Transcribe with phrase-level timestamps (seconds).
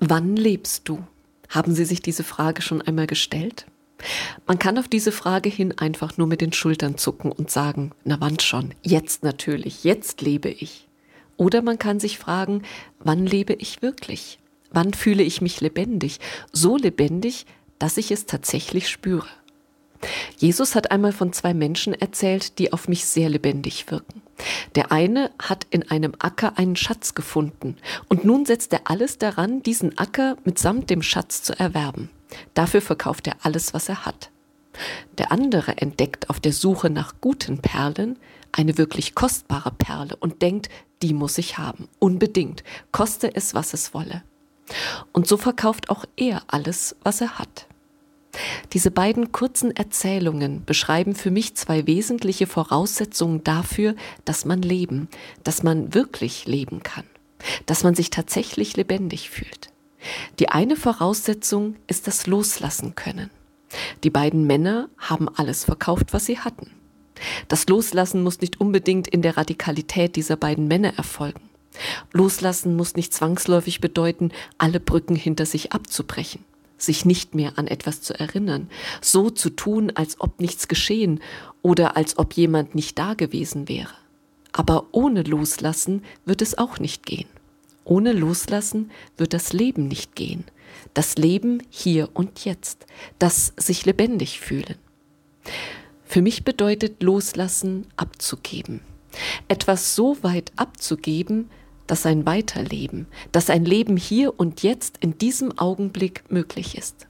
[0.00, 1.02] Wann lebst du?
[1.48, 3.66] Haben Sie sich diese Frage schon einmal gestellt?
[4.46, 8.20] Man kann auf diese Frage hin einfach nur mit den Schultern zucken und sagen, na
[8.20, 10.88] wann schon, jetzt natürlich, jetzt lebe ich.
[11.36, 12.62] Oder man kann sich fragen,
[12.98, 14.38] wann lebe ich wirklich?
[14.70, 16.20] Wann fühle ich mich lebendig?
[16.52, 17.46] So lebendig,
[17.78, 19.28] dass ich es tatsächlich spüre.
[20.42, 24.22] Jesus hat einmal von zwei Menschen erzählt, die auf mich sehr lebendig wirken.
[24.74, 27.76] Der eine hat in einem Acker einen Schatz gefunden
[28.08, 32.10] und nun setzt er alles daran, diesen Acker mitsamt dem Schatz zu erwerben.
[32.54, 34.32] Dafür verkauft er alles, was er hat.
[35.16, 38.18] Der andere entdeckt auf der Suche nach guten Perlen
[38.50, 40.70] eine wirklich kostbare Perle und denkt,
[41.02, 44.24] die muss ich haben, unbedingt, koste es, was es wolle.
[45.12, 47.68] Und so verkauft auch er alles, was er hat.
[48.72, 53.94] Diese beiden kurzen Erzählungen beschreiben für mich zwei wesentliche Voraussetzungen dafür,
[54.24, 55.08] dass man leben,
[55.44, 57.04] dass man wirklich leben kann,
[57.66, 59.70] dass man sich tatsächlich lebendig fühlt.
[60.38, 63.30] Die eine Voraussetzung ist das Loslassen können.
[64.04, 66.70] Die beiden Männer haben alles verkauft, was sie hatten.
[67.48, 71.48] Das Loslassen muss nicht unbedingt in der Radikalität dieser beiden Männer erfolgen.
[72.12, 76.44] Loslassen muss nicht zwangsläufig bedeuten, alle Brücken hinter sich abzubrechen,
[76.82, 78.68] sich nicht mehr an etwas zu erinnern,
[79.00, 81.20] so zu tun, als ob nichts geschehen
[81.62, 83.94] oder als ob jemand nicht da gewesen wäre.
[84.52, 87.28] Aber ohne Loslassen wird es auch nicht gehen.
[87.84, 90.44] Ohne Loslassen wird das Leben nicht gehen.
[90.94, 92.86] Das Leben hier und jetzt,
[93.18, 94.76] das sich lebendig fühlen.
[96.04, 98.80] Für mich bedeutet Loslassen abzugeben.
[99.48, 101.50] Etwas so weit abzugeben,
[101.86, 107.06] dass ein Weiterleben, dass ein Leben hier und jetzt in diesem Augenblick möglich ist.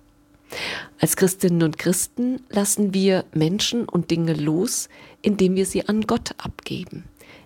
[1.01, 4.89] Als Christinnen und Christen lassen wir Menschen und Dinge los,
[5.23, 7.05] indem wir sie an Gott abgeben,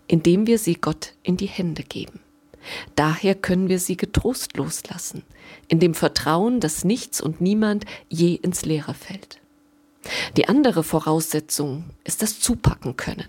[0.08, 2.20] indem wir sie Gott in die Hände geben.
[2.96, 5.22] Daher können wir sie getrost loslassen,
[5.68, 9.40] in dem Vertrauen, dass nichts und niemand je ins Leere fällt.
[10.36, 13.28] Die andere Voraussetzung ist das Zupacken können.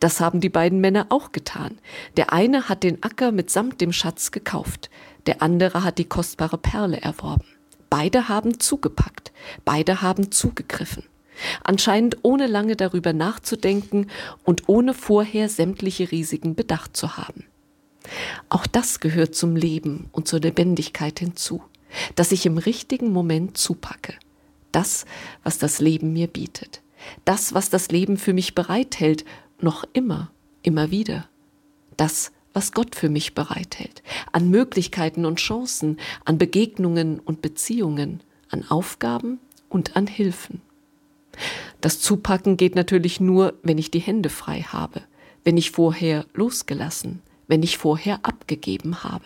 [0.00, 1.78] Das haben die beiden Männer auch getan.
[2.16, 4.90] Der eine hat den Acker mitsamt dem Schatz gekauft,
[5.26, 7.44] der andere hat die kostbare Perle erworben.
[7.90, 9.32] Beide haben zugepackt,
[9.64, 11.04] beide haben zugegriffen.
[11.62, 14.08] Anscheinend ohne lange darüber nachzudenken
[14.44, 17.44] und ohne vorher sämtliche Risiken bedacht zu haben.
[18.48, 21.62] Auch das gehört zum Leben und zur Lebendigkeit hinzu,
[22.14, 24.14] dass ich im richtigen Moment zupacke.
[24.72, 25.04] Das,
[25.44, 26.82] was das Leben mir bietet.
[27.24, 29.24] Das, was das Leben für mich bereithält,
[29.60, 30.30] noch immer,
[30.62, 31.28] immer wieder.
[31.96, 34.02] Das, was Gott für mich bereithält.
[34.32, 38.20] An Möglichkeiten und Chancen, an Begegnungen und Beziehungen,
[38.50, 40.60] an Aufgaben und an Hilfen.
[41.80, 45.02] Das Zupacken geht natürlich nur, wenn ich die Hände frei habe,
[45.44, 49.24] wenn ich vorher losgelassen, wenn ich vorher abgegeben habe.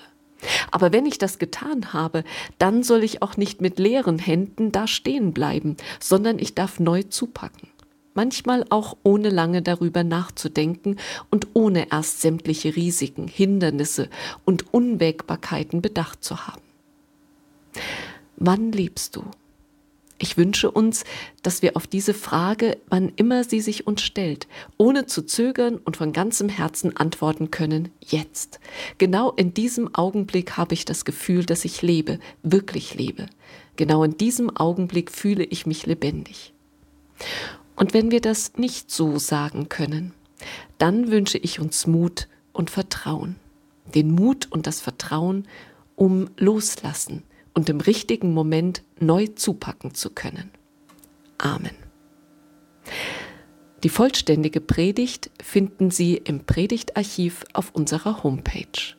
[0.70, 2.24] Aber wenn ich das getan habe,
[2.58, 7.04] dann soll ich auch nicht mit leeren Händen da stehen bleiben, sondern ich darf neu
[7.04, 7.68] zupacken.
[8.14, 10.96] Manchmal auch ohne lange darüber nachzudenken
[11.30, 14.08] und ohne erst sämtliche Risiken, Hindernisse
[14.44, 16.62] und Unwägbarkeiten bedacht zu haben.
[18.36, 19.24] Wann liebst du?
[20.22, 21.02] Ich wünsche uns,
[21.42, 24.46] dass wir auf diese Frage, wann immer sie sich uns stellt,
[24.76, 28.60] ohne zu zögern und von ganzem Herzen antworten können, jetzt.
[28.98, 33.26] Genau in diesem Augenblick habe ich das Gefühl, dass ich lebe, wirklich lebe.
[33.74, 36.52] Genau in diesem Augenblick fühle ich mich lebendig.
[37.82, 40.12] Und wenn wir das nicht so sagen können,
[40.78, 43.34] dann wünsche ich uns Mut und Vertrauen.
[43.92, 45.48] Den Mut und das Vertrauen,
[45.96, 50.52] um loslassen, und im richtigen Moment neu zupacken zu können.
[51.38, 51.74] Amen.
[53.82, 58.94] Die vollständige Predigt finden Sie im Predigtarchiv auf unserer Homepage.